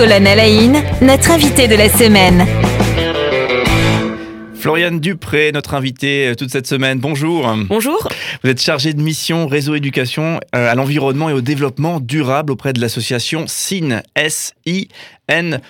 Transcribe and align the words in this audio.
Colonne 0.00 0.26
Alain, 0.26 0.82
notre 1.02 1.30
invité 1.30 1.68
de 1.68 1.74
la 1.74 1.90
semaine. 1.90 2.46
Floriane 4.54 4.98
Dupré, 4.98 5.52
notre 5.52 5.74
invité 5.74 6.28
euh, 6.28 6.34
toute 6.34 6.50
cette 6.50 6.66
semaine. 6.66 6.98
Bonjour. 6.98 7.54
Bonjour. 7.68 8.08
Vous 8.42 8.48
êtes 8.48 8.62
chargée 8.62 8.94
de 8.94 9.02
mission 9.02 9.46
réseau 9.46 9.74
éducation 9.74 10.40
euh, 10.56 10.72
à 10.72 10.74
l'environnement 10.74 11.28
et 11.28 11.34
au 11.34 11.42
développement 11.42 12.00
durable 12.00 12.50
auprès 12.50 12.72
de 12.72 12.80
l'association 12.80 13.44
SIN. 13.46 14.00
S-I-N-E. 14.16 15.60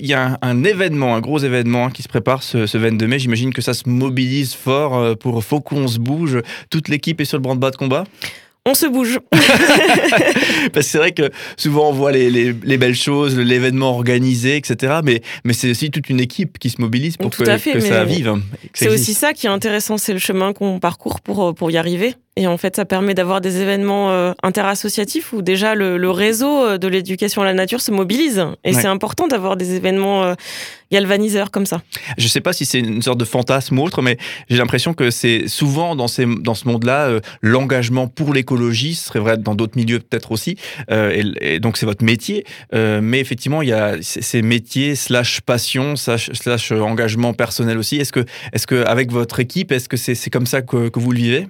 Il 0.00 0.06
y 0.06 0.14
a 0.14 0.38
un, 0.40 0.64
événement, 0.64 1.14
un 1.14 1.20
gros 1.20 1.40
événement 1.40 1.90
qui 1.90 2.02
se 2.02 2.08
prépare 2.08 2.42
ce, 2.42 2.66
ce 2.66 2.78
22 2.78 3.06
mai. 3.06 3.18
J'imagine 3.18 3.52
que 3.52 3.60
ça 3.60 3.74
se 3.74 3.86
mobilise 3.86 4.54
fort 4.54 4.96
euh, 4.96 5.14
pour 5.14 5.44
Faut 5.44 5.60
qu'on 5.60 5.86
se 5.86 5.98
bouge. 5.98 6.40
Toute 6.70 6.88
l'équipe 6.88 7.20
est 7.20 7.26
sur 7.26 7.36
le 7.36 7.42
branle-bas 7.42 7.72
de 7.72 7.76
combat? 7.76 8.04
On 8.66 8.74
se 8.74 8.86
bouge. 8.86 9.18
Parce 9.30 10.72
que 10.72 10.82
c'est 10.82 10.98
vrai 10.98 11.12
que 11.12 11.30
souvent 11.56 11.88
on 11.88 11.92
voit 11.92 12.12
les, 12.12 12.52
belles 12.52 12.94
choses, 12.94 13.38
l'événement 13.38 13.90
organisé, 13.90 14.56
etc. 14.56 15.00
Mais, 15.02 15.22
mais 15.44 15.54
c'est 15.54 15.70
aussi 15.70 15.90
toute 15.90 16.10
une 16.10 16.20
équipe 16.20 16.58
qui 16.58 16.68
se 16.68 16.80
mobilise 16.80 17.16
pour 17.16 17.30
que, 17.30 17.44
que 17.44 17.80
ça 17.80 18.04
vive. 18.04 18.34
C'est 18.74 18.88
aussi 18.88 19.14
ça 19.14 19.32
qui 19.32 19.46
est 19.46 19.50
intéressant, 19.50 19.96
c'est 19.96 20.12
le 20.12 20.18
chemin 20.18 20.52
qu'on 20.52 20.80
parcourt 20.80 21.20
pour, 21.20 21.54
pour 21.54 21.70
y 21.70 21.78
arriver. 21.78 22.14
Et 22.38 22.46
en 22.46 22.58
fait, 22.58 22.76
ça 22.76 22.84
permet 22.84 23.14
d'avoir 23.14 23.40
des 23.40 23.62
événements 23.62 24.10
euh, 24.10 24.32
interassociatifs 24.42 25.32
où 25.32 25.40
déjà 25.40 25.74
le, 25.74 26.10
réseau 26.10 26.64
euh, 26.64 26.78
de 26.78 26.86
l'éducation 26.86 27.40
à 27.40 27.46
la 27.46 27.54
nature 27.54 27.80
se 27.80 27.90
mobilise. 27.90 28.44
Et 28.62 28.74
c'est 28.74 28.86
important 28.86 29.26
d'avoir 29.26 29.56
des 29.56 29.74
événements 29.74 30.22
euh, 30.22 30.34
galvaniseurs 30.92 31.50
comme 31.50 31.64
ça. 31.64 31.80
Je 32.18 32.24
ne 32.24 32.28
sais 32.28 32.42
pas 32.42 32.52
si 32.52 32.66
c'est 32.66 32.80
une 32.80 33.00
sorte 33.00 33.16
de 33.18 33.24
fantasme 33.24 33.78
ou 33.78 33.84
autre, 33.84 34.02
mais 34.02 34.18
j'ai 34.50 34.58
l'impression 34.58 34.92
que 34.92 35.10
c'est 35.10 35.48
souvent 35.48 35.96
dans, 35.96 36.08
ces, 36.08 36.26
dans 36.26 36.54
ce 36.54 36.68
monde-là, 36.68 37.20
l'engagement 37.40 38.06
pour 38.06 38.34
l'écologie, 38.34 38.94
ce 38.94 39.06
serait 39.06 39.20
vrai 39.20 39.38
dans 39.38 39.54
d'autres 39.54 39.78
milieux 39.78 39.98
peut-être 39.98 40.30
aussi, 40.30 40.56
et, 40.90 41.58
donc 41.58 41.76
c'est 41.76 41.86
votre 41.86 42.04
métier. 42.04 42.44
mais 42.72 43.18
effectivement, 43.18 43.62
il 43.62 43.70
y 43.70 43.72
a 43.72 43.96
ces 44.00 44.42
métiers 44.42 44.94
slash 44.94 45.40
passion, 45.40 45.96
slash, 45.96 46.30
slash 46.32 46.70
engagement 46.70 47.32
personnel 47.32 47.78
aussi. 47.78 47.96
Est-ce 47.96 48.12
que, 48.12 48.84
avec 48.84 49.10
votre 49.10 49.40
équipe, 49.40 49.72
est-ce 49.72 49.88
que 49.88 49.96
c'est 49.96 50.30
comme 50.30 50.46
ça 50.46 50.62
que, 50.62 50.88
que 50.88 51.00
vous 51.00 51.10
le 51.10 51.18
vivez? 51.18 51.48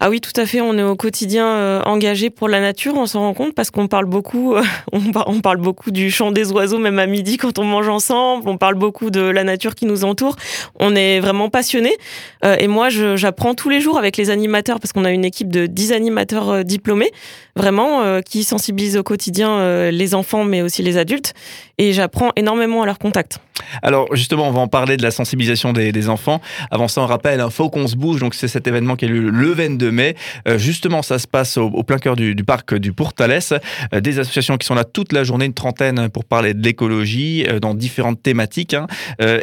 Ah 0.00 0.10
oui, 0.10 0.20
tout 0.20 0.38
à 0.38 0.44
fait. 0.44 0.60
On 0.60 0.76
est 0.76 0.82
au 0.82 0.96
quotidien 0.96 1.46
euh, 1.46 1.82
engagé 1.82 2.28
pour 2.28 2.48
la 2.48 2.60
nature. 2.60 2.94
On 2.96 3.06
s'en 3.06 3.20
rend 3.20 3.34
compte 3.34 3.54
parce 3.54 3.70
qu'on 3.70 3.88
parle 3.88 4.04
beaucoup. 4.04 4.54
Euh, 4.54 4.62
on, 4.92 5.40
parle 5.40 5.58
beaucoup 5.58 5.90
du 5.90 6.10
chant 6.10 6.30
des 6.30 6.52
oiseaux, 6.52 6.78
même 6.78 6.98
à 6.98 7.06
midi 7.06 7.36
quand 7.36 7.58
on 7.58 7.64
mange 7.64 7.88
ensemble. 7.88 8.48
On 8.48 8.58
parle 8.58 8.74
beaucoup 8.74 9.10
de 9.10 9.20
la 9.20 9.44
nature 9.44 9.74
qui 9.74 9.86
nous 9.86 10.04
entoure. 10.04 10.36
On 10.78 10.94
est 10.94 11.20
vraiment 11.20 11.48
passionnés. 11.48 11.96
Euh, 12.44 12.56
et 12.58 12.68
moi, 12.68 12.88
j'apprends 12.90 13.54
tous 13.54 13.70
les 13.70 13.80
jours 13.80 13.96
avec 13.96 14.16
les 14.16 14.30
animateurs 14.30 14.80
parce 14.80 14.92
qu'on 14.92 15.04
a 15.04 15.10
une 15.10 15.24
équipe 15.24 15.50
de 15.50 15.66
10 15.66 15.92
animateurs 15.92 16.64
diplômés, 16.64 17.10
vraiment, 17.56 18.20
qui 18.22 18.44
sensibilisent 18.44 18.96
au 18.96 19.02
quotidien 19.02 19.90
les 19.90 20.14
enfants, 20.14 20.44
mais 20.44 20.62
aussi 20.62 20.82
les 20.82 20.98
adultes. 20.98 21.34
Et 21.78 21.92
j'apprends 21.92 22.30
énormément 22.36 22.82
à 22.82 22.86
leur 22.86 22.98
contact. 22.98 23.38
Alors 23.82 24.14
justement, 24.14 24.48
on 24.48 24.52
va 24.52 24.60
en 24.60 24.68
parler 24.68 24.96
de 24.96 25.02
la 25.02 25.10
sensibilisation 25.10 25.72
des, 25.72 26.08
enfants. 26.08 26.40
Avant 26.70 26.88
ça, 26.88 27.00
on 27.00 27.06
rappelle, 27.06 27.42
il 27.44 27.50
faut 27.50 27.70
qu'on 27.70 27.86
se 27.86 27.96
bouge. 27.96 28.20
Donc 28.20 28.34
c'est 28.34 28.48
cet 28.48 28.66
événement 28.66 28.96
qui 28.96 29.06
est 29.06 29.08
le, 29.08 29.30
le 29.30 29.53
22 29.54 29.90
mai. 29.90 30.14
Euh, 30.48 30.58
justement, 30.58 31.02
ça 31.02 31.18
se 31.18 31.26
passe 31.26 31.56
au, 31.56 31.82
plein 31.82 31.98
cœur 31.98 32.16
du, 32.16 32.34
parc 32.44 32.74
du 32.74 32.92
Pourtalès. 32.92 33.54
Euh, 33.94 34.00
des 34.00 34.18
associations 34.18 34.56
qui 34.56 34.66
sont 34.66 34.74
là 34.74 34.84
toute 34.84 35.12
la 35.12 35.24
journée, 35.24 35.46
une 35.46 35.54
trentaine 35.54 36.08
pour 36.08 36.24
parler 36.24 36.54
de 36.54 36.62
l'écologie 36.62 37.46
euh, 37.48 37.60
dans 37.60 37.74
différentes 37.74 38.22
thématiques. 38.22 38.74
Hein. 38.74 38.86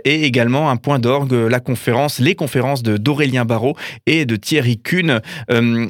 et 0.06 0.24
également 0.24 0.70
un 0.70 0.78
point 0.78 1.00
d'orgue, 1.00 1.34
la 1.34 1.60
conférence, 1.60 2.20
les 2.20 2.36
conférences 2.36 2.84
de 2.84 2.98
d'Aurélien 2.98 3.46
Barraud 3.46 3.76
et 4.06 4.26
de 4.26 4.36
Thierry 4.36 4.78
Kuhn. 4.78 5.22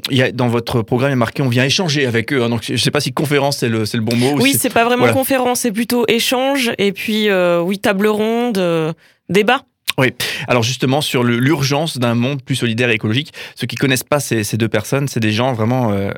y 0.10 0.22
a, 0.22 0.32
dans 0.32 0.48
votre 0.48 0.82
programme, 0.82 1.12
il 1.12 1.14
est 1.14 1.16
marqué 1.16 1.42
on 1.42 1.50
vient 1.50 1.66
échanger 1.66 2.06
avec 2.06 2.32
eux. 2.34 2.44
Hein. 2.44 2.50
donc 2.50 2.64
je 2.64 2.74
ne 2.74 2.78
sais 2.78 2.92
pas 2.92 3.00
si 3.00 3.14
conférence 3.14 3.58
c'est 3.58 3.70
le, 3.70 3.84
le 3.92 4.02
bon 4.02 4.16
mot. 4.16 4.36
Oui, 4.40 4.56
c'est 4.58 4.74
pas 4.74 4.86
vraiment 4.86 5.12
conférence, 5.12 5.62
c'est 5.62 5.72
plutôt 5.72 6.06
échange. 6.08 6.72
Et 6.78 6.92
puis, 6.92 7.30
oui, 7.32 7.80
table 7.80 8.08
ronde, 8.08 8.62
débat. 9.30 9.64
Oui, 9.98 10.14
alors 10.48 10.64
justement 10.64 11.02
sur 11.02 11.24
l'urgence 11.24 11.98
d'un 11.98 12.16
monde 12.16 12.42
plus 12.42 12.56
solidaire 12.56 12.90
et 12.90 12.94
écologique, 12.94 13.34
ceux 13.56 13.68
qui 13.68 13.76
connaissent 13.76 14.04
pas 14.04 14.20
ces, 14.20 14.44
deux 14.58 14.70
personnes, 14.70 15.08
c'est 15.08 15.20
des 15.20 15.32
gens 15.32 15.54
vraiment 15.54 15.92
euh, 15.92 16.12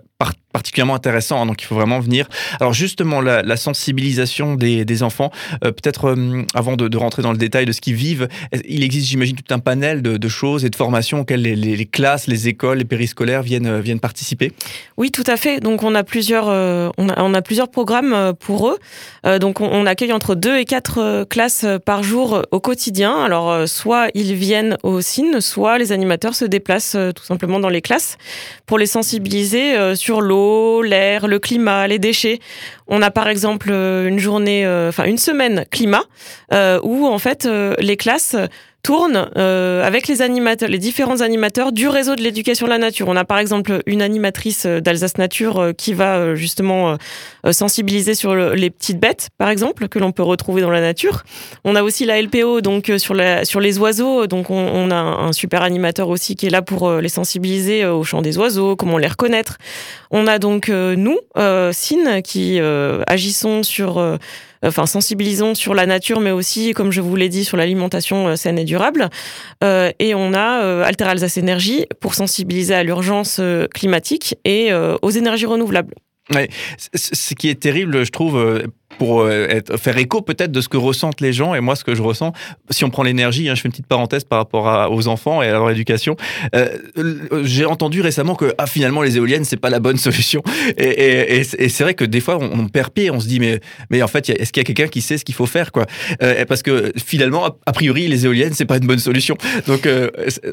particulièrement 0.53 0.95
intéressants, 0.95 1.41
hein, 1.41 1.45
donc 1.45 1.61
il 1.61 1.65
faut 1.65 1.75
vraiment 1.75 1.99
venir. 1.99 2.27
Alors 2.61 2.73
justement 2.73 3.19
la, 3.19 3.57
sensibilisation 3.57 4.55
des, 4.55 5.03
enfants, 5.03 5.31
euh, 5.63 5.71
peut-être 5.71 6.09
euh, 6.09 6.43
avant 6.53 6.75
de, 6.75 6.97
rentrer 6.97 7.21
dans 7.21 7.31
le 7.31 7.37
détail 7.37 7.65
de 7.65 7.71
ce 7.71 7.81
qu'ils 7.81 7.95
vivent, 7.95 8.27
il 8.65 8.83
existe 8.83 9.07
j'imagine 9.07 9.35
tout 9.35 9.53
un 9.53 9.59
panel 9.59 10.01
de, 10.01 10.27
choses 10.29 10.63
et 10.63 10.69
de 10.69 10.75
formations 10.75 11.21
auxquelles 11.21 11.41
les, 11.41 11.85
classes, 11.85 12.27
les 12.27 12.47
écoles, 12.47 12.77
les 12.77 12.85
périscolaires 12.85 13.43
viennent, 13.43 13.79
viennent 13.79 13.99
participer? 13.99 14.51
Oui, 14.97 15.11
tout 15.11 15.23
à 15.27 15.37
fait. 15.37 15.59
Donc 15.59 15.83
on 15.83 15.95
a 15.95 16.03
plusieurs, 16.03 16.47
on 16.47 17.33
a, 17.33 17.41
plusieurs 17.41 17.69
programmes 17.69 18.33
pour 18.39 18.69
eux. 18.69 19.39
donc 19.39 19.59
on, 19.59 19.85
accueille 19.85 20.13
entre 20.13 20.35
deux 20.35 20.57
et 20.57 20.65
quatre 20.65 21.25
classes 21.25 21.65
par 21.85 22.03
jour 22.03 22.43
au 22.51 22.59
quotidien. 22.59 23.23
Alors 23.23 23.67
soit 23.67 24.07
ils 24.13 24.33
viennent 24.35 24.77
au 24.83 25.01
CIN, 25.01 25.41
soit 25.41 25.77
les 25.77 25.91
animateurs 25.91 26.35
se 26.35 26.45
déplacent 26.45 26.95
euh, 26.95 27.11
tout 27.11 27.23
simplement 27.23 27.59
dans 27.59 27.69
les 27.69 27.81
classes 27.81 28.17
pour 28.65 28.77
les 28.77 28.85
sensibiliser 28.85 29.75
euh, 29.75 29.95
sur 29.95 30.21
l'eau, 30.21 30.42
l'air, 30.83 31.27
le 31.27 31.39
climat, 31.39 31.87
les 31.87 31.99
déchets. 31.99 32.39
On 32.87 33.01
a 33.01 33.11
par 33.11 33.27
exemple 33.27 33.69
euh, 33.71 34.07
une 34.07 34.19
journée, 34.19 34.67
enfin 34.67 35.05
une 35.05 35.17
semaine 35.17 35.65
climat, 35.71 36.03
où 36.83 37.07
en 37.07 37.19
fait 37.19 37.47
les 37.79 37.97
classes 37.97 38.35
tourne 38.83 39.29
euh, 39.37 39.81
avec 39.81 40.09
les 40.09 40.21
animateurs, 40.21 40.67
les 40.67 40.77
différents 40.77 41.21
animateurs 41.21 41.71
du 41.71 41.87
réseau 41.87 42.17
de 42.17 42.21
l'éducation 42.21 42.67
de 42.67 42.71
la 42.71 42.77
nature. 42.77 43.07
On 43.07 43.15
a 43.15 43.23
par 43.23 43.39
exemple 43.39 43.81
une 43.85 44.01
animatrice 44.01 44.65
euh, 44.65 44.81
d'Alsace 44.81 45.17
Nature 45.17 45.59
euh, 45.59 45.71
qui 45.71 45.93
va 45.93 46.35
justement 46.35 46.97
sensibiliser 47.51 48.13
sur 48.13 48.35
les 48.35 48.69
petites 48.69 48.99
bêtes, 48.99 49.29
par 49.37 49.49
exemple, 49.49 49.87
que 49.87 49.99
l'on 49.99 50.11
peut 50.11 50.23
retrouver 50.23 50.61
dans 50.61 50.69
la 50.69 50.81
nature. 50.81 51.23
On 51.63 51.75
a 51.75 51.83
aussi 51.83 52.05
la 52.05 52.21
LPO 52.21 52.59
donc 52.59 52.91
sur, 52.97 53.13
la, 53.13 53.45
sur 53.45 53.61
les 53.61 53.79
oiseaux. 53.79 54.27
Donc 54.27 54.49
on, 54.49 54.91
a 54.91 54.95
un 54.95 55.31
super 55.31 55.61
animateur 55.61 56.09
aussi 56.09 56.35
qui 56.35 56.47
est 56.47 56.49
là 56.49 56.61
pour 56.61 56.91
les 56.91 57.09
sensibiliser 57.09 57.85
au 57.85 58.03
chant 58.03 58.21
des 58.21 58.37
oiseaux, 58.37 58.75
comment 58.75 58.97
les 58.97 59.07
reconnaître. 59.07 59.57
On 60.11 60.27
a 60.27 60.39
donc 60.39 60.67
nous, 60.69 61.17
SIN, 61.35 62.21
qui 62.21 62.59
agissons 63.07 63.63
sur 63.63 64.19
enfin 64.63 64.85
sensibilisons 64.85 65.55
sur 65.55 65.73
la 65.73 65.85
nature, 65.85 66.19
mais 66.19 66.31
aussi, 66.31 66.73
comme 66.73 66.91
je 66.91 67.01
vous 67.01 67.15
l'ai 67.15 67.29
dit, 67.29 67.43
sur 67.43 67.57
l'alimentation 67.57 68.29
euh, 68.29 68.35
saine 68.35 68.57
et 68.57 68.63
durable. 68.63 69.09
Euh, 69.63 69.91
et 69.99 70.15
on 70.15 70.33
a 70.33 70.63
euh, 70.63 70.83
Alter 70.83 71.05
Alsace 71.05 71.37
Énergie 71.37 71.85
pour 71.99 72.15
sensibiliser 72.15 72.73
à 72.73 72.83
l'urgence 72.83 73.41
climatique 73.73 74.35
et 74.45 74.71
aux 74.73 75.09
énergies 75.09 75.45
renouvelables. 75.45 75.95
Ouais. 76.33 76.49
Ce 76.95 77.33
qui 77.33 77.49
est 77.49 77.59
terrible, 77.59 78.05
je 78.05 78.11
trouve, 78.11 78.63
pour 78.97 79.21
euh, 79.21 79.59
faire 79.77 79.97
écho 79.97 80.21
peut-être 80.21 80.51
de 80.51 80.61
ce 80.61 80.69
que 80.69 80.77
ressentent 80.77 81.21
les 81.21 81.33
gens 81.33 81.55
et 81.55 81.59
moi 81.59 81.75
ce 81.75 81.83
que 81.83 81.95
je 81.95 82.01
ressens. 82.01 82.33
Si 82.69 82.83
on 82.83 82.89
prend 82.89 83.03
l'énergie, 83.03 83.49
hein, 83.49 83.55
je 83.55 83.61
fais 83.61 83.67
une 83.67 83.71
petite 83.71 83.87
parenthèse 83.87 84.23
par 84.23 84.39
rapport 84.39 84.91
aux 84.91 85.07
enfants 85.07 85.41
et 85.41 85.47
à 85.47 85.51
leur 85.51 85.69
éducation. 85.69 86.15
Euh, 86.55 86.69
j'ai 87.43 87.65
entendu 87.65 88.01
récemment 88.01 88.35
que 88.35 88.53
ah, 88.57 88.67
finalement 88.67 89.01
les 89.01 89.17
éoliennes 89.17 89.45
c'est 89.45 89.57
pas 89.57 89.69
la 89.69 89.79
bonne 89.79 89.97
solution 90.03 90.41
et, 90.77 91.43
c'est 91.43 91.83
vrai 91.83 91.93
que 91.93 92.05
des 92.05 92.19
fois 92.19 92.37
on, 92.39 92.67
perd 92.67 92.91
pied, 92.91 93.11
on 93.11 93.19
se 93.19 93.27
dit 93.27 93.39
mais 93.39 93.59
mais 93.89 94.01
en 94.01 94.07
fait 94.07 94.29
est-ce 94.29 94.51
qu'il 94.51 94.61
y 94.61 94.65
a 94.65 94.65
quelqu'un 94.65 94.87
qui 94.87 95.01
sait 95.01 95.17
ce 95.17 95.25
qu'il 95.25 95.35
faut 95.35 95.45
faire 95.45 95.71
quoi? 95.71 95.85
Euh, 96.21 96.45
Parce 96.45 96.61
que 96.61 96.91
finalement 97.03 97.45
a 97.65 97.71
priori 97.73 98.07
les 98.07 98.25
éoliennes 98.25 98.53
c'est 98.53 98.65
pas 98.65 98.77
une 98.77 98.87
bonne 98.87 98.99
solution. 98.99 99.35
Donc 99.67 99.87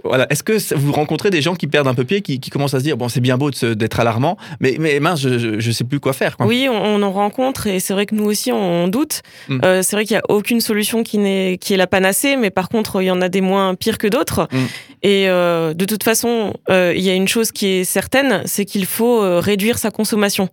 voilà, 0.04 0.26
est-ce 0.30 0.42
que 0.42 0.74
vous 0.74 0.92
rencontrez 0.92 1.30
des 1.30 1.42
gens 1.42 1.54
qui 1.54 1.66
perdent 1.66 1.88
un 1.88 1.94
peu 1.94 2.04
pied, 2.04 2.20
qui, 2.20 2.38
commencent 2.50 2.74
à 2.74 2.78
se 2.78 2.84
dire 2.84 2.96
bon 2.96 3.08
c'est 3.08 3.20
bien 3.20 3.36
beau 3.36 3.50
d'être 3.50 4.00
alarmant, 4.00 4.36
mais 4.60 4.76
mais 4.78 4.98
mince 5.00 5.20
je, 5.20 5.60
je, 5.60 5.70
sais 5.70 5.84
plus 5.84 6.00
quoi 6.00 6.12
faire. 6.12 6.36
Quoi? 6.36 6.46
Oui, 6.46 6.68
on 6.70 7.02
en 7.02 7.12
rencontre 7.12 7.66
et 7.66 7.80
c'est 7.80 7.92
vrai 7.92 8.06
que 8.06 8.14
nous 8.14 8.29
aussi 8.30 8.52
on 8.52 8.88
doute. 8.88 9.22
Mm. 9.48 9.60
Euh, 9.64 9.82
c'est 9.82 9.96
vrai 9.96 10.04
qu'il 10.04 10.14
n'y 10.14 10.20
a 10.20 10.24
aucune 10.28 10.60
solution 10.60 11.02
qui, 11.02 11.18
est, 11.18 11.58
qui 11.60 11.74
est 11.74 11.76
la 11.76 11.86
panacée, 11.86 12.36
mais 12.36 12.50
par 12.50 12.68
contre, 12.68 13.02
il 13.02 13.06
y 13.06 13.10
en 13.10 13.20
a 13.20 13.28
des 13.28 13.40
moins 13.40 13.74
pires 13.74 13.98
que 13.98 14.06
d'autres. 14.06 14.48
Mm. 14.50 14.56
Et 15.02 15.28
euh, 15.28 15.74
de 15.74 15.84
toute 15.84 16.02
façon, 16.02 16.54
euh, 16.68 16.92
il 16.96 17.02
y 17.02 17.10
a 17.10 17.14
une 17.14 17.28
chose 17.28 17.52
qui 17.52 17.66
est 17.66 17.84
certaine, 17.84 18.42
c'est 18.44 18.64
qu'il 18.64 18.86
faut 18.86 19.20
réduire 19.40 19.78
sa 19.78 19.90
consommation. 19.90 20.48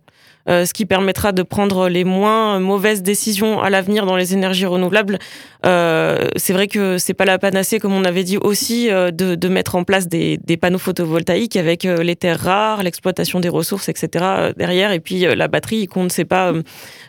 Euh, 0.48 0.64
ce 0.64 0.72
qui 0.72 0.86
permettra 0.86 1.32
de 1.32 1.42
prendre 1.42 1.88
les 1.88 2.04
moins 2.04 2.58
mauvaises 2.58 3.02
décisions 3.02 3.60
à 3.60 3.68
l'avenir 3.68 4.06
dans 4.06 4.16
les 4.16 4.32
énergies 4.32 4.64
renouvelables. 4.64 5.18
Euh, 5.66 6.28
c'est 6.36 6.54
vrai 6.54 6.68
que 6.68 6.96
c'est 6.96 7.14
pas 7.14 7.26
la 7.26 7.38
panacée, 7.38 7.78
comme 7.78 7.92
on 7.92 8.04
avait 8.04 8.24
dit 8.24 8.38
aussi, 8.38 8.90
euh, 8.90 9.10
de, 9.10 9.48
mettre 9.48 9.74
en 9.74 9.84
place 9.84 10.08
des, 10.08 10.38
des 10.38 10.56
panneaux 10.56 10.78
photovoltaïques 10.78 11.56
avec 11.56 11.84
les 11.84 12.16
terres 12.16 12.40
rares, 12.40 12.82
l'exploitation 12.82 13.40
des 13.40 13.48
ressources, 13.48 13.88
etc. 13.88 14.52
derrière, 14.56 14.92
et 14.92 15.00
puis 15.00 15.20
la 15.20 15.48
batterie 15.48 15.86
qu'on 15.86 16.04
ne 16.04 16.08
sait 16.10 16.26
pas 16.26 16.52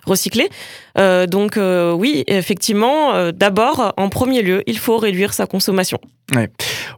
recycler. 0.05 0.49
donc 0.95 1.59
oui, 1.59 2.23
effectivement, 2.27 3.31
d'abord, 3.31 3.93
en 3.97 4.07
premier 4.07 4.41
lieu, 4.41 4.63
il 4.67 4.77
faut 4.77 4.97
réduire 4.97 5.33
sa 5.33 5.47
consommation. 5.47 5.99
Ouais. 6.33 6.49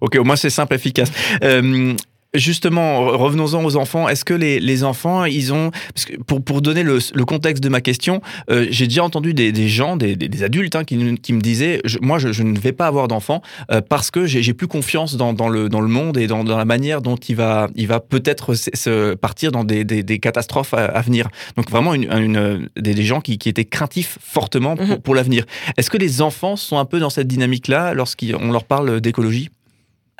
Ok, 0.01 0.15
au 0.17 0.23
moins 0.23 0.35
c'est 0.35 0.51
simple, 0.51 0.75
efficace. 0.75 1.11
Justement, 2.33 3.07
revenons-en 3.17 3.61
aux 3.65 3.75
enfants. 3.75 4.07
Est-ce 4.07 4.23
que 4.23 4.33
les, 4.33 4.61
les, 4.61 4.85
enfants, 4.85 5.25
ils 5.25 5.51
ont... 5.53 5.69
Parce 5.93 6.05
que 6.05 6.15
pour, 6.15 6.41
pour 6.41 6.61
donner 6.61 6.81
le, 6.81 6.99
le 7.13 7.25
contexte 7.25 7.61
de 7.61 7.67
ma 7.67 7.81
question, 7.81 8.21
euh, 8.49 8.67
j'ai 8.69 8.87
déjà 8.87 9.03
entendu 9.03 9.33
des, 9.33 9.51
des 9.51 9.67
gens, 9.67 9.97
des, 9.97 10.15
des 10.15 10.43
adultes, 10.43 10.77
hein, 10.77 10.85
qui, 10.85 11.17
qui, 11.17 11.33
me 11.33 11.41
disaient, 11.41 11.81
moi, 12.01 12.19
je, 12.19 12.31
je, 12.31 12.43
ne 12.43 12.57
vais 12.57 12.71
pas 12.71 12.87
avoir 12.87 13.09
d'enfants 13.09 13.41
euh, 13.69 13.81
parce 13.81 14.11
que 14.11 14.25
j'ai 14.25 14.53
plus 14.53 14.67
confiance 14.67 15.17
dans, 15.17 15.33
dans, 15.33 15.49
le, 15.49 15.67
dans 15.67 15.81
le 15.81 15.89
monde 15.89 16.17
et 16.17 16.27
dans, 16.27 16.45
dans 16.45 16.57
la 16.57 16.63
manière 16.63 17.01
dont 17.01 17.17
il 17.17 17.35
va, 17.35 17.67
il 17.75 17.87
va 17.87 17.99
peut-être 17.99 18.53
se 18.53 19.13
partir 19.15 19.51
dans 19.51 19.65
des, 19.65 19.83
des, 19.83 20.19
catastrophes 20.19 20.73
à, 20.73 20.85
à, 20.85 21.01
venir. 21.01 21.27
Donc 21.57 21.69
vraiment, 21.69 21.93
une, 21.93 22.09
une 22.13 22.69
des, 22.77 23.03
gens 23.03 23.19
qui, 23.19 23.39
qui, 23.39 23.49
étaient 23.49 23.65
craintifs 23.65 24.17
fortement 24.21 24.77
pour, 24.77 24.87
mmh. 24.87 25.01
pour 25.01 25.15
l'avenir. 25.15 25.43
Est-ce 25.75 25.89
que 25.89 25.97
les 25.97 26.21
enfants 26.21 26.55
sont 26.55 26.77
un 26.77 26.85
peu 26.85 26.99
dans 26.99 27.09
cette 27.09 27.27
dynamique-là 27.27 27.93
lorsqu'on 27.93 28.53
leur 28.53 28.63
parle 28.63 29.01
d'écologie? 29.01 29.49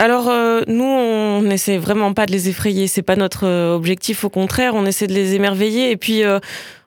Alors 0.01 0.30
euh, 0.30 0.62
nous, 0.65 0.83
on 0.83 1.44
n'essaie 1.44 1.77
vraiment 1.77 2.12
pas 2.13 2.25
de 2.25 2.31
les 2.31 2.50
effrayer. 2.50 2.88
C'est 2.88 3.03
pas 3.03 3.15
notre 3.15 3.45
euh, 3.45 3.75
objectif. 3.75 4.24
Au 4.24 4.31
contraire, 4.31 4.74
on 4.74 4.88
essaie 4.88 5.06
de 5.06 5.13
les 5.13 5.36
émerveiller. 5.36 5.92
Et 5.92 5.95
puis, 5.95 6.24
euh, 6.24 6.39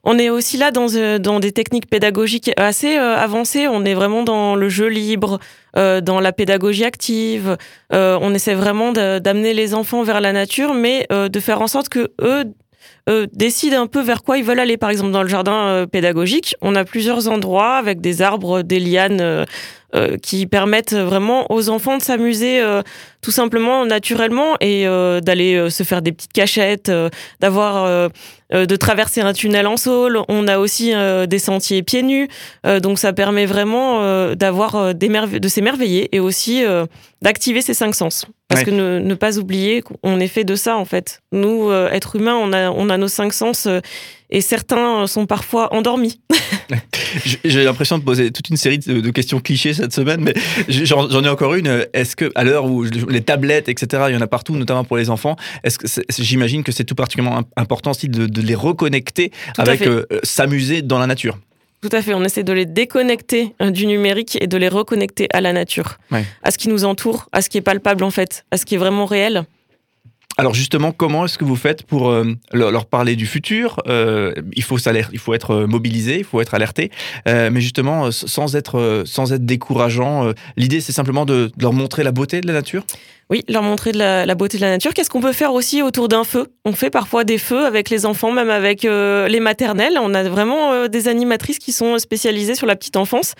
on 0.03 0.19
est 0.19 0.31
aussi 0.31 0.57
là 0.57 0.73
dans, 0.73 0.93
euh, 0.97 1.21
dans 1.21 1.39
des 1.39 1.53
techniques 1.53 1.89
pédagogiques 1.89 2.51
assez 2.57 2.99
euh, 2.99 3.15
avancées. 3.15 3.69
On 3.69 3.85
est 3.85 3.95
vraiment 3.95 4.25
dans 4.25 4.57
le 4.57 4.69
jeu 4.69 4.89
libre, 4.89 5.39
dans 5.77 6.21
la 6.21 6.33
pédagogie 6.33 6.85
active. 6.85 7.57
on 7.91 8.35
essaie 8.35 8.55
vraiment 8.55 8.91
d'amener 8.93 9.55
les 9.55 9.75
enfants 9.75 10.03
vers 10.03 10.21
la 10.21 10.33
nature, 10.33 10.73
mais 10.73 11.07
de 11.11 11.41
faire 11.41 11.63
en 11.63 11.67
sorte 11.67 11.89
que 11.89 12.13
eux 12.21 12.45
euh, 13.07 13.27
décident 13.35 13.83
un 13.83 13.87
peu 13.87 14.01
vers 14.01 14.23
quoi 14.23 14.39
ils 14.39 14.45
veulent 14.45 14.61
aller. 14.61 14.79
Par 14.79 14.89
exemple, 14.89 15.11
dans 15.11 15.23
le 15.23 15.29
jardin 15.29 15.67
euh, 15.67 15.87
pédagogique, 15.87 16.57
on 16.63 16.75
a 16.75 16.85
plusieurs 16.85 17.29
endroits 17.29 17.75
avec 17.75 18.01
des 18.01 18.23
arbres, 18.23 18.63
des 18.63 18.81
lianes 18.81 19.21
euh, 19.21 19.45
euh 19.95 20.17
qui 20.23 20.47
permettent 20.47 20.95
vraiment 20.95 21.53
aux 21.53 21.69
enfants 21.69 21.99
de 21.99 22.03
s'amuser 22.03 22.63
tout 23.21 23.31
simplement 23.31 23.87
naturellement 23.87 24.57
et 24.61 24.87
d'aller 25.23 25.71
se 25.71 25.85
faire 25.85 26.03
des 26.03 26.11
petites 26.11 26.33
cachettes, 26.33 26.91
d'avoir 27.41 28.11
de 28.51 28.77
traverser 28.77 29.21
un 29.21 29.33
tunnel 29.33 29.69
en 29.69 29.77
saule. 29.77 30.21
On 30.29 30.49
a 30.49 30.59
aussi 30.59 30.93
des 31.29 31.39
sentiers 31.39 31.85
pieds 31.85 32.03
nus, 32.03 32.29
donc 32.83 32.99
ça 32.99 33.13
permet 33.13 33.47
vraiment 33.47 34.35
d'avoir 34.35 34.95
de 34.95 35.49
s'émerveiller 35.49 36.09
et 36.15 36.19
aussi 36.19 36.65
d'activer 37.23 37.63
ses 37.63 37.75
cinq 37.75 37.95
sens. 37.95 38.27
Parce 38.49 38.65
que 38.65 38.71
ne, 38.71 38.99
ne, 38.99 39.15
pas 39.15 39.39
oublier 39.39 39.83
qu'on 39.83 40.21
est 40.21 40.29
fait 40.29 40.45
de 40.45 40.57
ça 40.57 40.77
en 40.77 40.85
fait. 40.85 41.23
Nous, 41.31 41.73
êtres 41.73 42.17
humains, 42.17 42.37
on 42.37 42.53
a, 42.53 42.71
on 42.71 42.89
a 42.89 42.94
nos 42.99 43.09
cinq 43.09 43.33
sens 43.33 43.67
euh, 43.67 43.81
et 44.31 44.41
certains 44.41 45.07
sont 45.07 45.27
parfois 45.27 45.73
endormis. 45.73 46.21
J'ai 47.45 47.65
l'impression 47.65 47.99
de 47.99 48.03
poser 48.03 48.33
toute 48.33 48.49
une 48.49 48.57
série 48.57 48.79
de, 48.79 49.11
questions 49.11 49.39
clichés 49.39 49.75
cette 49.75 49.93
semaine, 49.93 50.21
mais 50.21 50.35
j'en 50.69 51.23
ai 51.23 51.29
encore 51.29 51.55
une. 51.55 51.87
Est-ce 51.93 52.17
que, 52.17 52.33
à 52.35 52.43
l'heure 52.43 52.65
où 52.65 52.83
les 52.83 53.21
tablettes, 53.21 53.69
etc., 53.69 54.05
il 54.09 54.15
y 54.15 54.17
en 54.17 54.21
a 54.21 54.27
partout, 54.27 54.57
notamment 54.57 54.83
pour 54.83 54.97
les 54.97 55.11
enfants, 55.11 55.37
est-ce 55.63 55.79
que 55.79 55.87
j'imagine 56.19 56.65
que 56.65 56.73
c'est 56.73 56.85
tout 56.85 56.97
particulièrement 56.97 57.43
important 57.57 57.93
aussi 57.93 58.09
de, 58.09 58.27
de 58.27 58.41
les 58.41 58.57
reconnecter 58.57 59.31
tout 59.55 59.61
avec 59.61 59.87
euh, 59.87 60.05
s'amuser 60.25 60.83
dans 60.83 60.99
la 60.99 61.07
nature? 61.07 61.39
Tout 61.85 61.95
à 61.95 62.01
fait, 62.01 62.15
on 62.15 62.25
essaie 62.25 62.45
de 62.45 62.53
les 62.55 62.65
déconnecter 62.65 63.55
euh, 63.61 63.71
du 63.71 63.85
numérique 63.85 64.39
et 64.41 64.47
de 64.47 64.57
les 64.57 64.69
reconnecter 64.69 65.29
à 65.35 65.43
la 65.43 65.53
nature, 65.53 65.99
ouais. 66.13 66.25
à 66.43 66.51
ce 66.51 66.57
qui 66.57 66.71
nous 66.71 66.87
entoure, 66.87 67.29
à 67.33 67.43
ce 67.43 67.51
qui 67.51 67.59
est 67.59 67.61
palpable 67.61 68.05
en 68.05 68.11
fait, 68.11 68.47
à 68.51 68.57
ce 68.57 68.65
qui 68.65 68.75
est 68.75 68.79
vraiment 68.79 69.05
réel. 69.05 69.45
Alors 70.37 70.55
justement, 70.55 70.91
comment 70.91 71.25
est-ce 71.27 71.39
que 71.39 71.45
vous 71.45 71.57
faites 71.57 71.85
pour 71.85 72.11
euh, 72.11 72.35
leur 72.53 72.87
parler 72.87 73.15
du 73.15 73.27
futur? 73.27 73.81
Euh, 73.87 74.35
Il 74.55 74.63
faut 74.63 74.79
il 74.79 75.19
faut 75.19 75.35
être 75.35 75.51
euh, 75.53 75.67
mobilisé, 75.67 76.19
il 76.19 76.25
faut 76.25 76.41
être 76.41 76.55
alerté, 76.55 76.91
euh, 77.29 77.51
mais 77.53 77.61
justement 77.61 78.11
sans 78.11 78.57
être 78.57 78.79
euh, 78.79 79.05
sans 79.05 79.33
être 79.33 79.47
décourageant. 79.47 80.33
L'idée, 80.57 80.81
c'est 80.81 80.93
simplement 80.93 81.25
de, 81.25 81.53
de, 81.57 81.63
leur 81.63 81.73
montrer 81.73 82.03
la 82.03 82.13
beauté 82.13 82.41
de 82.41 82.47
la 82.47 82.53
nature? 82.53 82.85
Oui, 83.31 83.43
leur 83.49 83.63
montrer 83.63 83.93
de 83.93 83.99
la, 83.99 84.35
beauté 84.35 84.59
de 84.59 84.63
la 84.63 84.71
nature. 84.71 84.93
Qu'est-ce 84.93 85.11
qu'on 85.11 85.21
peut 85.21 85.33
faire 85.33 85.53
aussi 85.53 85.83
autour 85.83 86.09
d'un 86.09 86.25
feu? 86.25 86.49
On 86.65 86.73
fait 86.73 86.91
parfois 86.91 87.25
des 87.25 87.39
feux 87.39 87.65
avec 87.65 87.91
les 87.91 88.07
enfants, 88.07 88.33
même 88.33 88.51
avec 88.51 88.83
les 88.83 89.41
maternelles. 89.41 89.99
On 90.01 90.15
a 90.15 90.23
vraiment 90.25 90.89
des 90.89 91.09
animatrices 91.09 91.59
qui 91.59 91.73
sont 91.73 91.99
spécialisées 91.99 92.55
sur 92.55 92.67
la 92.67 92.77
petite 92.77 92.97
enfance, 92.97 93.35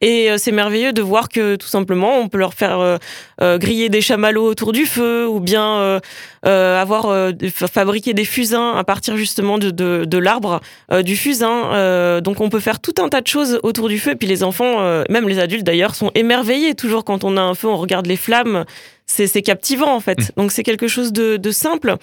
et 0.00 0.28
c'est 0.38 0.52
merveilleux 0.52 0.92
de 0.92 1.02
voir 1.02 1.28
que 1.28 1.56
tout 1.56 1.66
simplement, 1.66 2.18
on 2.18 2.28
peut 2.28 2.38
leur 2.38 2.54
faire 2.54 2.98
griller 3.40 3.88
des 3.88 4.00
chamallows 4.00 4.46
autour 4.46 4.72
du 4.72 4.86
feu, 4.86 5.26
ou 5.28 5.40
bien 5.40 6.00
euh, 6.46 6.80
avoir 6.80 7.06
euh, 7.06 7.32
fabriqué 7.52 8.14
des 8.14 8.24
fusains 8.24 8.76
à 8.76 8.84
partir 8.84 9.16
justement 9.16 9.58
de, 9.58 9.70
de, 9.70 10.18
l'arbre 10.18 10.60
euh, 10.92 11.02
du 11.02 11.16
fusain. 11.16 11.72
Euh, 11.72 12.20
donc 12.20 12.40
on 12.40 12.48
peut 12.48 12.60
faire 12.60 12.80
tout 12.80 12.94
un 12.98 13.08
tas 13.08 13.20
de 13.20 13.26
choses 13.26 13.58
autour 13.62 13.88
du 13.88 13.98
feu. 13.98 14.12
Et 14.12 14.16
puis 14.16 14.28
les 14.28 14.42
enfants, 14.42 14.80
euh, 14.80 15.04
même 15.10 15.28
les 15.28 15.38
adultes 15.38 15.64
d'ailleurs, 15.64 15.94
sont 15.94 16.10
émerveillés. 16.14 16.74
Toujours 16.74 17.04
quand 17.04 17.24
on 17.24 17.36
a 17.36 17.40
un 17.40 17.54
feu, 17.54 17.68
on 17.68 17.76
regarde 17.76 18.06
les 18.06 18.16
flammes. 18.16 18.64
C'est 19.10 19.42
captivant 19.42 19.94
en 19.94 20.00
fait. 20.00 20.18
Mmh. 20.18 20.32
Donc 20.36 20.52
c'est 20.52 20.62
quelque 20.62 20.86
chose 20.86 21.12
de, 21.12 21.36
de 21.36 21.50
simple 21.50 21.96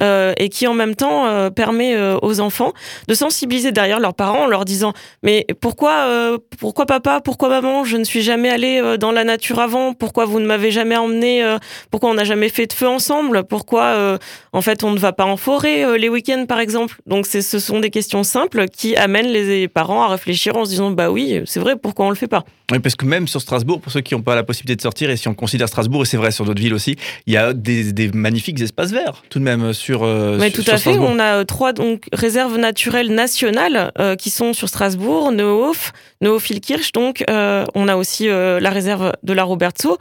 euh, 0.00 0.32
et 0.36 0.48
qui 0.48 0.66
en 0.66 0.74
même 0.74 0.94
temps 0.94 1.26
euh, 1.26 1.50
permet 1.50 1.94
euh, 1.96 2.18
aux 2.22 2.40
enfants 2.40 2.72
de 3.08 3.14
sensibiliser 3.14 3.72
derrière 3.72 4.00
leurs 4.00 4.14
parents 4.14 4.44
en 4.44 4.46
leur 4.46 4.64
disant 4.64 4.92
mais 5.22 5.46
pourquoi 5.60 5.92
euh, 6.06 6.38
pourquoi 6.60 6.86
papa 6.86 7.20
pourquoi 7.20 7.48
maman 7.48 7.84
je 7.84 7.96
ne 7.96 8.04
suis 8.04 8.22
jamais 8.22 8.48
allé 8.48 8.80
euh, 8.80 8.96
dans 8.96 9.12
la 9.12 9.24
nature 9.24 9.58
avant? 9.60 9.94
Pourquoi 9.94 10.24
vous 10.24 10.40
ne 10.40 10.46
m'avez 10.46 10.70
jamais 10.70 10.96
emmené 10.96 11.42
euh, 11.42 11.58
pourquoi 11.90 12.10
on 12.10 12.14
n'a 12.14 12.24
jamais 12.24 12.48
fait 12.48 12.66
de 12.66 12.72
feu 12.72 12.86
ensemble? 12.86 13.44
Pourquoi 13.44 14.18
en 14.52 14.60
fait 14.60 14.84
on 14.84 14.92
ne 14.92 14.98
va 14.98 15.12
pas 15.12 15.24
en 15.24 15.36
forêt 15.36 15.98
les 15.98 16.08
week-ends 16.08 16.44
par 16.46 16.60
exemple? 16.60 17.00
Donc 17.06 17.26
c'est 17.26 17.42
ce 17.42 17.58
sont 17.58 17.80
des 17.80 17.90
questions 17.90 18.22
simples 18.22 18.66
qui 18.68 18.96
amènent 18.96 19.26
les 19.26 19.68
parents 19.68 20.02
à 20.02 20.08
réfléchir 20.08 20.56
en 20.56 20.64
se 20.64 20.70
disant 20.70 20.90
bah 20.90 21.10
oui 21.10 21.42
c'est 21.44 21.60
vrai 21.60 21.76
pourquoi 21.76 22.06
on 22.06 22.10
le 22.10 22.16
fait 22.16 22.28
pas? 22.28 22.44
Oui, 22.72 22.78
parce 22.80 22.94
que 22.94 23.04
même 23.04 23.28
sur 23.28 23.40
Strasbourg, 23.40 23.80
pour 23.80 23.92
ceux 23.92 24.00
qui 24.00 24.14
n'ont 24.14 24.22
pas 24.22 24.34
la 24.34 24.42
possibilité 24.42 24.76
de 24.76 24.82
sortir, 24.82 25.10
et 25.10 25.16
si 25.16 25.28
on 25.28 25.34
considère 25.34 25.68
Strasbourg, 25.68 26.02
et 26.02 26.04
c'est 26.04 26.16
vrai 26.16 26.30
sur 26.30 26.44
d'autres 26.44 26.60
villes 26.60 26.74
aussi, 26.74 26.96
il 27.26 27.32
y 27.32 27.36
a 27.36 27.52
des, 27.52 27.92
des, 27.92 28.08
magnifiques 28.08 28.60
espaces 28.60 28.92
verts, 28.92 29.22
tout 29.30 29.38
de 29.38 29.44
même, 29.44 29.72
sur. 29.72 30.02
Euh, 30.02 30.36
Mais 30.38 30.50
sur, 30.50 30.64
tout 30.64 30.70
à 30.70 30.76
fait. 30.76 30.98
On 30.98 31.18
a 31.18 31.44
trois 31.44 31.72
donc, 31.72 32.04
réserves 32.12 32.58
naturelles 32.58 33.14
nationales 33.14 33.92
euh, 33.98 34.16
qui 34.16 34.30
sont 34.30 34.52
sur 34.52 34.68
Strasbourg, 34.68 35.32
Neuhof, 35.32 35.92
Neuhof-Ilkirch. 36.22 36.92
Donc, 36.92 37.24
euh, 37.30 37.64
on 37.74 37.88
a 37.88 37.96
aussi 37.96 38.28
euh, 38.28 38.60
la 38.60 38.70
réserve 38.70 39.12
de 39.22 39.32
la 39.32 39.44
Robertso. 39.44 39.98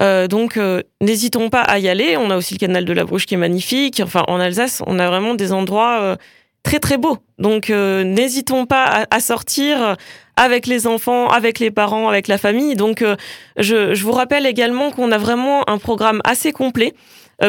Euh, 0.00 0.26
donc, 0.26 0.56
euh, 0.56 0.82
n'hésitons 1.00 1.50
pas 1.50 1.60
à 1.60 1.78
y 1.78 1.88
aller. 1.88 2.16
On 2.16 2.30
a 2.30 2.36
aussi 2.36 2.54
le 2.54 2.58
canal 2.58 2.84
de 2.84 2.92
la 2.92 3.04
Bruche 3.04 3.26
qui 3.26 3.34
est 3.34 3.38
magnifique. 3.38 4.00
Enfin, 4.02 4.24
en 4.28 4.40
Alsace, 4.40 4.82
on 4.86 4.98
a 4.98 5.06
vraiment 5.06 5.34
des 5.34 5.52
endroits 5.52 6.00
euh, 6.00 6.16
très 6.62 6.80
très 6.80 6.98
beaux. 6.98 7.18
Donc, 7.38 7.70
euh, 7.70 8.04
n'hésitons 8.04 8.66
pas 8.66 8.84
à, 8.84 9.06
à, 9.14 9.20
sortir 9.20 9.96
avec 10.36 10.66
les 10.66 10.86
enfants, 10.86 11.28
avec 11.28 11.58
les 11.58 11.70
parents, 11.70 12.08
avec 12.08 12.28
la 12.28 12.38
famille. 12.38 12.74
Donc, 12.74 13.02
euh, 13.02 13.16
je, 13.56 13.94
je, 13.94 14.02
vous 14.04 14.12
rappelle 14.12 14.46
également 14.46 14.90
qu'on 14.90 15.12
a 15.12 15.18
vraiment 15.18 15.68
un 15.68 15.78
programme 15.78 16.20
assez 16.24 16.52
complet 16.52 16.94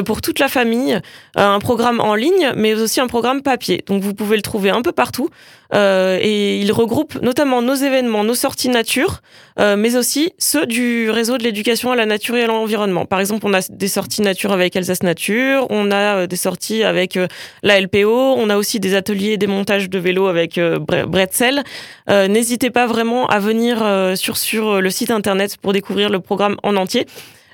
pour 0.05 0.21
toute 0.21 0.39
la 0.39 0.47
famille, 0.47 0.99
un 1.35 1.59
programme 1.59 1.99
en 1.99 2.15
ligne, 2.15 2.51
mais 2.55 2.73
aussi 2.73 2.99
un 2.99 3.07
programme 3.07 3.41
papier. 3.41 3.83
Donc, 3.87 4.01
vous 4.01 4.13
pouvez 4.13 4.35
le 4.35 4.41
trouver 4.41 4.69
un 4.69 4.81
peu 4.81 4.91
partout. 4.91 5.29
Euh, 5.73 6.19
et 6.21 6.59
il 6.59 6.71
regroupe 6.71 7.21
notamment 7.21 7.61
nos 7.61 7.73
événements, 7.73 8.23
nos 8.23 8.35
sorties 8.35 8.69
nature, 8.69 9.21
euh, 9.59 9.75
mais 9.75 9.95
aussi 9.95 10.33
ceux 10.37 10.65
du 10.65 11.09
réseau 11.09 11.37
de 11.37 11.43
l'éducation 11.43 11.91
à 11.91 11.95
la 11.95 12.05
nature 12.05 12.35
et 12.35 12.43
à 12.43 12.47
l'environnement. 12.47 13.05
Par 13.05 13.19
exemple, 13.19 13.45
on 13.47 13.53
a 13.53 13.61
des 13.69 13.87
sorties 13.87 14.21
nature 14.21 14.51
avec 14.51 14.75
Alsace 14.75 15.03
Nature, 15.03 15.65
on 15.69 15.91
a 15.91 16.17
euh, 16.17 16.27
des 16.27 16.35
sorties 16.35 16.83
avec 16.83 17.17
euh, 17.17 17.27
la 17.63 17.79
LPO, 17.81 18.35
on 18.37 18.49
a 18.49 18.57
aussi 18.57 18.79
des 18.79 18.95
ateliers 18.95 19.31
et 19.31 19.37
des 19.37 19.47
montages 19.47 19.89
de 19.89 19.99
vélos 19.99 20.27
avec 20.27 20.57
euh, 20.57 20.77
Bretzel. 20.79 21.63
Euh, 22.09 22.27
N'hésitez 22.27 22.69
pas 22.69 22.85
vraiment 22.85 23.27
à 23.27 23.39
venir 23.39 23.83
sur, 24.15 24.37
sur 24.37 24.81
le 24.81 24.89
site 24.89 25.11
internet 25.11 25.57
pour 25.57 25.73
découvrir 25.73 26.09
le 26.09 26.19
programme 26.19 26.57
en 26.63 26.75
entier. 26.75 27.05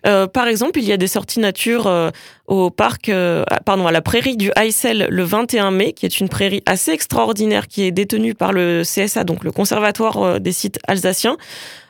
Euh, 0.07 0.27
par 0.27 0.47
exemple, 0.47 0.79
il 0.79 0.85
y 0.85 0.91
a 0.91 0.97
des 0.97 1.07
sorties 1.07 1.39
nature 1.39 1.87
euh, 1.87 2.09
au 2.47 2.69
parc, 2.69 3.09
euh, 3.09 3.43
pardon, 3.65 3.87
à 3.87 3.91
la 3.91 4.01
prairie 4.01 4.37
du 4.37 4.51
Heissel 4.55 5.07
le 5.09 5.23
21 5.23 5.71
mai, 5.71 5.93
qui 5.93 6.05
est 6.05 6.19
une 6.19 6.29
prairie 6.29 6.63
assez 6.65 6.91
extraordinaire 6.91 7.67
qui 7.67 7.83
est 7.83 7.91
détenue 7.91 8.33
par 8.33 8.53
le 8.53 8.83
CSA, 8.83 9.23
donc 9.23 9.43
le 9.43 9.51
Conservatoire 9.51 10.17
euh, 10.17 10.39
des 10.39 10.51
sites 10.51 10.79
alsaciens. 10.87 11.37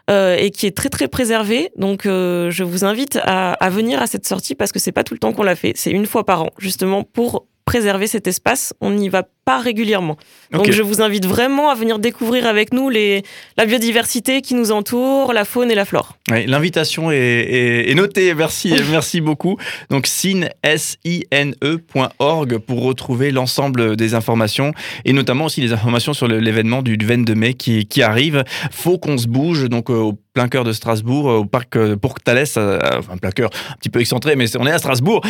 Euh, 0.10 0.36
et 0.36 0.50
qui 0.50 0.65
est 0.65 0.75
très 0.75 0.89
très 0.89 1.08
préservée. 1.08 1.72
Donc 1.77 2.06
euh, 2.06 2.50
je 2.50 2.63
vous 2.63 2.84
invite 2.84 3.20
à, 3.22 3.53
à, 3.53 3.70
venir 3.70 4.01
à 4.01 4.08
cette 4.08 4.27
sortie 4.27 4.56
parce 4.56 4.72
que 4.72 4.80
c'est 4.80 4.91
pas 4.91 5.03
tout 5.03 5.13
le 5.13 5.20
temps 5.20 5.32
qu'on 5.32 5.44
l'a 5.44 5.56
fait, 5.56 5.74
c'est 5.75 5.91
une 5.91 6.08
fois 6.08 6.25
par 6.25 6.41
an, 6.41 6.50
justement 6.58 7.03
pour 7.03 7.46
préserver 7.65 8.08
cet 8.08 8.27
espace. 8.27 8.74
On 8.82 8.91
n'y 8.91 9.10
va 9.10 9.24
pas 9.46 9.60
régulièrement. 9.60 10.18
Donc 10.51 10.62
okay. 10.62 10.72
je 10.72 10.84
vous 10.84 11.01
invite 11.01 11.25
vraiment 11.25 11.70
à 11.70 11.75
venir 11.75 11.98
découvrir 11.98 12.46
avec 12.46 12.74
nous 12.74 12.89
les, 12.89 13.24
la 13.58 13.65
biodiversité 13.65 14.41
qui 14.41 14.53
nous 14.53 14.72
entoure, 14.72 15.34
la 15.34 15.46
faune 15.46 15.72
et 15.72 15.75
la 15.75 15.86
flore. 15.86 16.15
L'invitation 16.30 17.12
est, 17.12 17.18
est, 17.18 17.89
est, 17.89 17.96
notée, 17.96 18.34
merci, 18.36 18.74
merci 18.91 19.20
beaucoup. 19.20 19.58
Donc 19.89 20.06
sine, 20.06 20.50
S-I-N-E.org 20.63 22.58
pour 22.60 22.84
retrouver 22.84 23.32
l'ensemble 23.32 23.96
des 23.96 24.13
informations 24.13 24.74
et 25.06 25.13
notamment 25.13 25.46
aussi 25.46 25.62
les 25.62 25.74
informations 25.74 26.13
sur 26.13 26.27
l'événement 26.27 26.84
du 26.84 26.98
22 27.01 27.34
mai 27.34 27.53
qui, 27.56 27.88
qui 27.88 28.03
arrive. 28.03 28.44
Faut 28.72 29.00
qu'on 29.00 29.18
se 29.18 29.27
bouge, 29.27 29.70
donc 29.70 29.89
euh, 29.89 30.12
plein 30.33 30.47
cœur 30.47 30.63
de 30.63 30.73
Strasbourg, 30.73 31.25
au 31.25 31.45
parc 31.45 31.77
Pour-Thalès, 31.95 32.57
enfin 32.57 33.17
plein 33.17 33.31
cœur, 33.31 33.50
un 33.69 33.75
petit 33.75 33.89
peu 33.89 34.00
excentré, 34.00 34.35
mais 34.35 34.45
on 34.57 34.65
est 34.65 34.71
à 34.71 34.77
Strasbourg, 34.77 35.21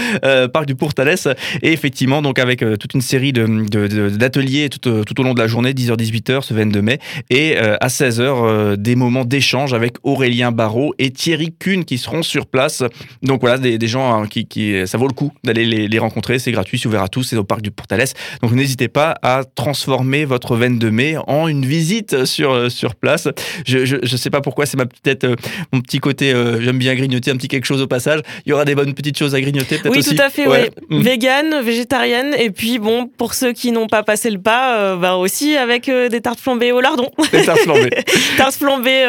parc 0.54 0.66
du 0.66 0.76
Pour-Thalès, 0.76 1.28
et 1.62 1.72
effectivement, 1.72 2.22
donc 2.22 2.40
avec 2.40 2.60
toute 2.80 2.94
une 2.94 3.02
série 3.02 3.34
d'ateliers 3.34 4.70
de, 4.70 4.78
tout, 4.78 5.04
tout, 5.04 5.20
au 5.20 5.24
long 5.24 5.34
de 5.34 5.40
la 5.40 5.48
journée, 5.48 5.74
10h-18h, 5.74 6.44
ce 6.44 6.54
22 6.54 6.82
mai, 6.82 7.00
et 7.30 7.58
à 7.58 7.88
16h, 7.88 8.78
des 8.78 8.96
moments 8.96 9.26
d'échange 9.26 9.74
avec 9.74 9.96
Aurélien 10.04 10.52
Barrault 10.52 10.94
et 11.00 11.12
Thierry 11.12 11.54
Kuhn 11.58 11.84
qui 11.86 11.98
seront 11.98 12.24
sur 12.24 12.46
place. 12.46 12.84
Donc 13.22 13.42
voilà, 13.42 13.58
des, 13.58 13.88
gens 13.88 14.24
hein, 14.24 14.28
qui, 14.28 14.76
ça 14.86 14.98
vaut 14.98 15.08
le 15.08 15.14
coup 15.14 15.32
d'aller 15.44 15.66
les, 15.66 16.00
rencontrer, 16.00 16.40
c'est 16.40 16.52
gratuit, 16.52 16.80
c'est 16.80 16.88
ouvert 16.88 17.04
à 17.04 17.08
tous, 17.08 17.24
c'est 17.24 17.38
au 17.38 17.44
parc 17.44 17.62
du 17.62 17.72
Portales. 17.72 18.08
Donc 18.42 18.52
n'hésitez 18.52 18.88
pas 18.88 19.16
à 19.22 19.44
transformer 19.44 20.26
votre 20.26 20.56
22 20.56 20.92
mai 20.92 21.16
en 21.28 21.48
une 21.48 21.66
visite 21.66 22.26
sur, 22.26 22.72
sur 22.72 22.96
place. 22.96 23.28
Je 23.66 23.96
ne 23.96 24.18
sais 24.18 24.30
pas 24.30 24.42
pourquoi, 24.42 24.66
c'est 24.66 24.78
ma 24.78 24.86
petite, 24.92 25.24
euh, 25.24 25.36
mon 25.72 25.82
petit 25.82 26.00
côté, 26.00 26.34
euh, 26.34 26.62
j'aime 26.62 26.78
bien 26.78 26.96
grignoter 26.96 27.32
un 27.32 27.36
petit 27.36 27.48
quelque 27.48 27.66
chose 27.66 27.82
au 27.82 27.88
passage. 27.88 28.22
Il 28.46 28.50
y 28.50 28.54
aura 28.54 28.66
des 28.66 28.76
bonnes 28.76 28.94
petites 28.94 29.18
choses 29.18 29.36
à 29.36 29.42
grignoter 29.42 29.78
peut-être 29.78 29.92
oui, 29.92 30.00
aussi. 30.00 30.10
Oui, 30.12 30.16
tout 30.16 30.24
à 30.24 30.30
fait, 30.30 30.48
ouais. 30.48 30.72
Mm. 30.90 31.02
Vegan, 31.02 31.62
végétarienne, 31.62 32.36
et 32.38 32.52
puis 32.52 32.80
bon, 32.80 33.08
pour 33.08 33.34
ceux 33.34 33.54
qui 33.54 33.72
n'ont 33.72 33.88
pas 33.88 34.04
passé 34.04 34.30
le 34.30 34.40
pas, 34.40 34.78
euh, 34.78 34.96
bah 34.96 35.16
aussi 35.16 35.56
avec 35.58 35.90
des 35.90 36.22
tartes 36.22 36.40
flambées 36.40 36.72
au 36.72 36.82
lardon. 36.82 37.10
Des 37.32 37.46
tartes 37.46 37.60
flambées. 37.60 37.90
tartes 38.38 38.56
flambées 38.56 39.06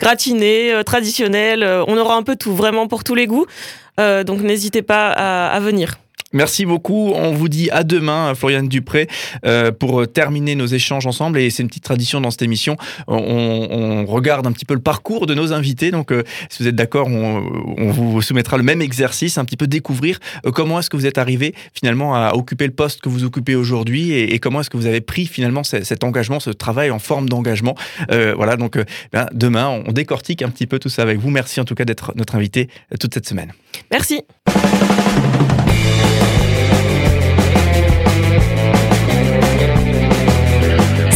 gratinées, 0.00 0.80
traditionnelles, 0.84 1.64
on 1.86 1.96
aura 1.96 2.16
un 2.16 2.22
peu 2.22 2.36
tout, 2.36 2.54
vraiment 2.54 2.86
pour 2.86 3.04
tous 3.04 3.14
les 3.14 3.26
goûts. 3.26 3.46
donc 3.98 4.40
n'hésitez 4.40 4.82
pas 4.82 5.10
à 5.10 5.60
venir. 5.60 5.98
Merci 6.32 6.66
beaucoup. 6.66 7.12
On 7.14 7.32
vous 7.32 7.48
dit 7.48 7.70
à 7.70 7.84
demain, 7.84 8.34
Floriane 8.34 8.66
Dupré, 8.66 9.08
euh, 9.44 9.70
pour 9.70 10.06
terminer 10.08 10.56
nos 10.56 10.66
échanges 10.66 11.06
ensemble. 11.06 11.38
Et 11.38 11.50
c'est 11.50 11.62
une 11.62 11.68
petite 11.68 11.84
tradition 11.84 12.20
dans 12.20 12.32
cette 12.32 12.42
émission. 12.42 12.76
On, 13.06 14.04
regarde 14.06 14.46
un 14.46 14.52
petit 14.52 14.64
peu 14.64 14.74
le 14.74 14.80
parcours 14.80 15.26
de 15.26 15.34
nos 15.34 15.52
invités. 15.52 15.90
Donc, 15.90 16.10
euh, 16.10 16.24
si 16.50 16.62
vous 16.62 16.68
êtes 16.68 16.74
d'accord, 16.74 17.06
on, 17.06 17.90
vous 17.90 18.20
soumettra 18.22 18.56
le 18.56 18.64
même 18.64 18.82
exercice, 18.82 19.38
un 19.38 19.44
petit 19.44 19.56
peu 19.56 19.66
découvrir 19.66 20.18
euh, 20.44 20.50
comment 20.50 20.80
est-ce 20.80 20.90
que 20.90 20.96
vous 20.96 21.06
êtes 21.06 21.18
arrivé 21.18 21.54
finalement 21.72 22.14
à 22.16 22.34
occuper 22.34 22.66
le 22.66 22.72
poste 22.72 23.00
que 23.00 23.08
vous 23.08 23.24
occupez 23.24 23.54
aujourd'hui 23.54 24.12
et, 24.12 24.38
comment 24.38 24.60
est-ce 24.60 24.70
que 24.70 24.76
vous 24.76 24.86
avez 24.86 25.00
pris 25.00 25.26
finalement 25.26 25.62
cet, 25.64 26.04
engagement, 26.04 26.40
ce 26.40 26.50
travail 26.50 26.90
en 26.90 26.98
forme 26.98 27.28
d'engagement. 27.28 27.74
voilà, 28.08 28.56
donc 28.56 28.78
ben, 29.12 29.26
demain, 29.32 29.82
on 29.86 29.92
décortique 29.92 30.42
un 30.42 30.50
petit 30.50 30.66
peu 30.66 30.78
tout 30.78 30.88
ça 30.88 31.02
avec 31.02 31.18
vous. 31.18 31.30
Merci 31.30 31.60
en 31.60 31.64
tout 31.64 31.74
cas 31.74 31.84
d'être 31.84 32.12
notre 32.16 32.34
invité 32.34 32.68
toute 32.98 33.14
cette 33.14 33.28
semaine. 33.28 33.52
Merci. 33.90 34.22